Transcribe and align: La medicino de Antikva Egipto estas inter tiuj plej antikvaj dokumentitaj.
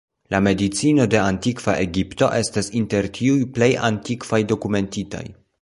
La 0.33 0.37
medicino 0.45 1.05
de 1.11 1.19
Antikva 1.23 1.75
Egipto 1.83 2.31
estas 2.39 2.71
inter 2.81 3.11
tiuj 3.19 3.39
plej 3.59 3.71
antikvaj 3.93 4.45
dokumentitaj. 4.55 5.25